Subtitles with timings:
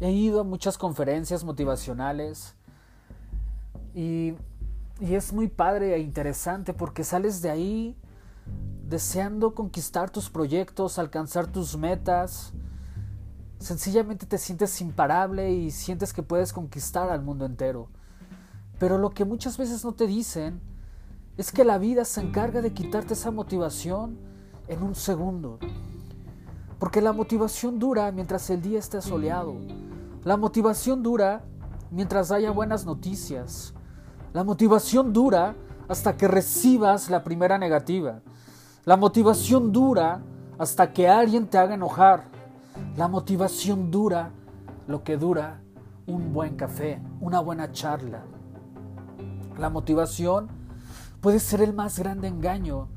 [0.00, 2.54] he ido a muchas conferencias motivacionales
[3.94, 4.34] y,
[5.00, 7.96] y es muy padre e interesante porque sales de ahí
[8.88, 12.52] deseando conquistar tus proyectos, alcanzar tus metas.
[13.58, 17.88] Sencillamente te sientes imparable y sientes que puedes conquistar al mundo entero.
[18.78, 20.60] Pero lo que muchas veces no te dicen
[21.36, 24.18] es que la vida se encarga de quitarte esa motivación
[24.68, 25.58] en un segundo.
[26.78, 29.56] Porque la motivación dura mientras el día esté soleado.
[30.26, 31.44] La motivación dura
[31.92, 33.72] mientras haya buenas noticias.
[34.32, 35.54] La motivación dura
[35.86, 38.22] hasta que recibas la primera negativa.
[38.84, 40.20] La motivación dura
[40.58, 42.24] hasta que alguien te haga enojar.
[42.96, 44.32] La motivación dura
[44.88, 45.60] lo que dura
[46.08, 48.24] un buen café, una buena charla.
[49.56, 50.48] La motivación
[51.20, 52.88] puede ser el más grande engaño,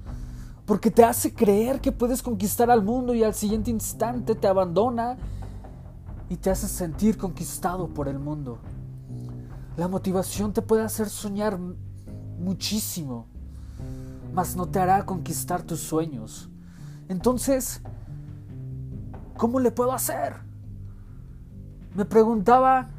[0.66, 5.16] porque te hace creer que puedes conquistar al mundo y al siguiente instante te abandona
[6.30, 8.60] y te hace sentir conquistado por el mundo.
[9.76, 11.60] La motivación te puede hacer soñar
[12.38, 13.28] muchísimo,
[14.34, 16.50] mas no te hará conquistar tus sueños.
[17.08, 17.82] Entonces,
[19.38, 20.36] ¿cómo le puedo hacer?
[21.96, 22.90] Me preguntaba,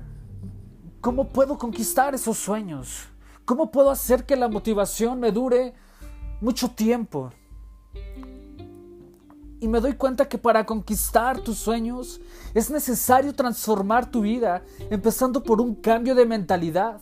[1.01, 3.08] ¿cómo puedo conquistar esos sueños?
[3.45, 5.75] ¿Cómo puedo hacer que la motivación me dure
[6.41, 7.31] mucho tiempo?
[9.61, 12.20] Y me doy cuenta que para conquistar tus sueños
[12.55, 16.98] es necesario transformar tu vida, empezando por un cambio de mentalidad.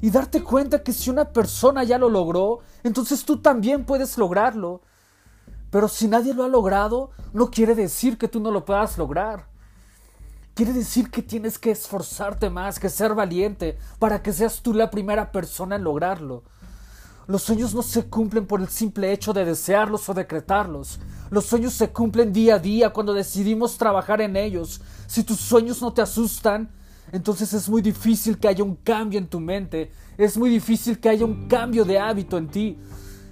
[0.00, 4.80] Y darte cuenta que si una persona ya lo logró, entonces tú también puedes lograrlo.
[5.70, 9.46] Pero si nadie lo ha logrado, no quiere decir que tú no lo puedas lograr.
[10.54, 14.90] Quiere decir que tienes que esforzarte más, que ser valiente, para que seas tú la
[14.90, 16.42] primera persona en lograrlo.
[17.26, 21.00] Los sueños no se cumplen por el simple hecho de desearlos o decretarlos.
[21.30, 24.80] Los sueños se cumplen día a día cuando decidimos trabajar en ellos.
[25.06, 26.70] Si tus sueños no te asustan,
[27.12, 29.90] entonces es muy difícil que haya un cambio en tu mente.
[30.16, 32.78] Es muy difícil que haya un cambio de hábito en ti.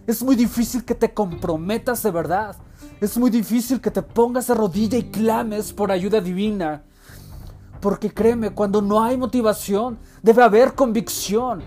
[0.06, 2.56] Es muy difícil que te comprometas de verdad.
[3.00, 6.82] Es muy difícil que te pongas de rodilla y clames por ayuda divina.
[7.80, 11.62] Porque créeme, cuando no hay motivación, debe haber convicción.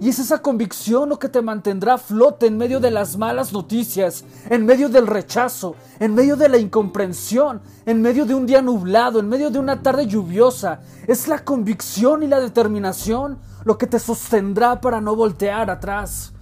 [0.00, 3.52] Y es esa convicción lo que te mantendrá a flote en medio de las malas
[3.52, 8.60] noticias, en medio del rechazo, en medio de la incomprensión, en medio de un día
[8.60, 10.80] nublado, en medio de una tarde lluviosa.
[11.06, 16.32] Es la convicción y la determinación lo que te sostendrá para no voltear atrás.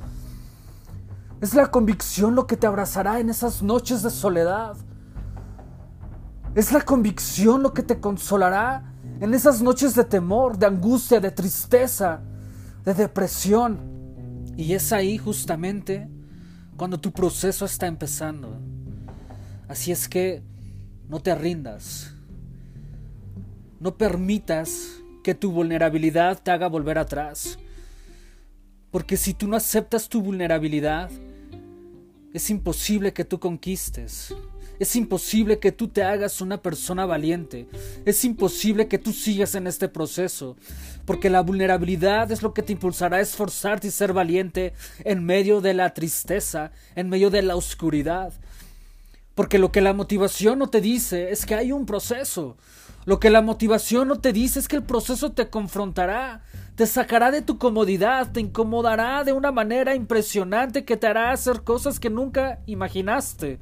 [1.43, 4.77] Es la convicción lo que te abrazará en esas noches de soledad.
[6.55, 11.31] Es la convicción lo que te consolará en esas noches de temor, de angustia, de
[11.31, 12.21] tristeza,
[12.85, 13.81] de depresión.
[14.57, 16.09] Y es ahí justamente
[16.77, 18.59] cuando tu proceso está empezando.
[19.69, 20.43] Así es que
[21.09, 22.15] no te rindas.
[23.81, 27.59] No permitas que tu vulnerabilidad te haga volver atrás.
[28.91, 31.11] Porque si tú no aceptas tu vulnerabilidad,
[32.33, 34.35] es imposible que tú conquistes.
[34.79, 37.69] Es imposible que tú te hagas una persona valiente.
[38.05, 40.57] Es imposible que tú sigas en este proceso.
[41.05, 44.73] Porque la vulnerabilidad es lo que te impulsará a esforzarte y ser valiente
[45.05, 48.33] en medio de la tristeza, en medio de la oscuridad.
[49.35, 52.57] Porque lo que la motivación no te dice es que hay un proceso.
[53.05, 56.43] Lo que la motivación no te dice es que el proceso te confrontará,
[56.77, 61.63] te sacará de tu comodidad, te incomodará de una manera impresionante que te hará hacer
[61.63, 63.59] cosas que nunca imaginaste.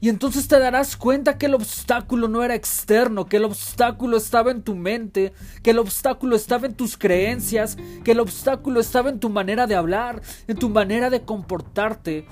[0.00, 4.52] Y entonces te darás cuenta que el obstáculo no era externo, que el obstáculo estaba
[4.52, 5.32] en tu mente,
[5.62, 9.74] que el obstáculo estaba en tus creencias, que el obstáculo estaba en tu manera de
[9.74, 12.26] hablar, en tu manera de comportarte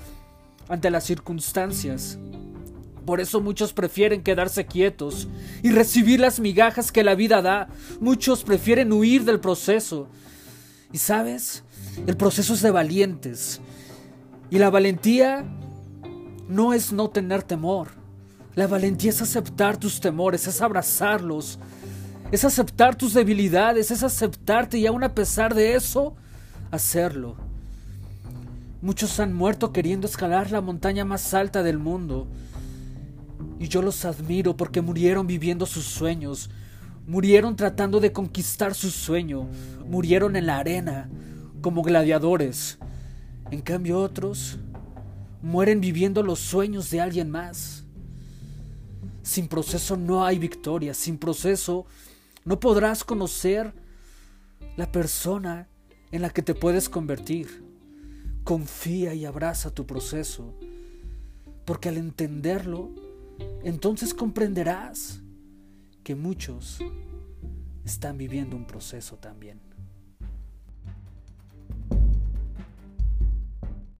[0.69, 2.17] ante las circunstancias.
[3.05, 5.27] Por eso muchos prefieren quedarse quietos
[5.63, 7.69] y recibir las migajas que la vida da.
[7.99, 10.09] Muchos prefieren huir del proceso.
[10.93, 11.63] Y sabes,
[12.05, 13.61] el proceso es de valientes.
[14.49, 15.45] Y la valentía
[16.47, 17.89] no es no tener temor.
[18.55, 21.59] La valentía es aceptar tus temores, es abrazarlos,
[22.31, 26.15] es aceptar tus debilidades, es aceptarte y aún a pesar de eso,
[26.71, 27.35] hacerlo.
[28.81, 32.27] Muchos han muerto queriendo escalar la montaña más alta del mundo.
[33.59, 36.49] Y yo los admiro porque murieron viviendo sus sueños,
[37.07, 39.47] murieron tratando de conquistar su sueño,
[39.87, 41.09] murieron en la arena
[41.61, 42.77] como gladiadores.
[43.49, 44.59] En cambio otros
[45.41, 47.83] mueren viviendo los sueños de alguien más.
[49.21, 51.85] Sin proceso no hay victoria, sin proceso
[52.45, 53.73] no podrás conocer
[54.77, 55.67] la persona
[56.11, 57.65] en la que te puedes convertir.
[58.43, 60.53] Confía y abraza tu proceso,
[61.65, 62.91] porque al entenderlo,
[63.63, 65.19] entonces comprenderás
[66.03, 66.79] que muchos
[67.83, 69.59] están viviendo un proceso también.